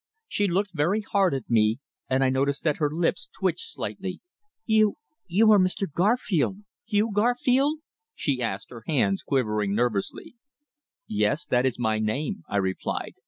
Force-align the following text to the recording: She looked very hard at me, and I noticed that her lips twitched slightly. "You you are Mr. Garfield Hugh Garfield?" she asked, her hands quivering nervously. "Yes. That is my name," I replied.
She 0.27 0.47
looked 0.47 0.73
very 0.73 1.01
hard 1.01 1.35
at 1.35 1.47
me, 1.47 1.77
and 2.09 2.23
I 2.23 2.31
noticed 2.31 2.63
that 2.63 2.77
her 2.77 2.89
lips 2.89 3.29
twitched 3.37 3.71
slightly. 3.71 4.19
"You 4.65 4.95
you 5.27 5.51
are 5.51 5.59
Mr. 5.59 5.85
Garfield 5.93 6.63
Hugh 6.85 7.11
Garfield?" 7.13 7.81
she 8.15 8.41
asked, 8.41 8.71
her 8.71 8.81
hands 8.87 9.21
quivering 9.21 9.75
nervously. 9.75 10.33
"Yes. 11.05 11.45
That 11.45 11.67
is 11.67 11.77
my 11.77 11.99
name," 11.99 12.41
I 12.49 12.57
replied. 12.57 13.13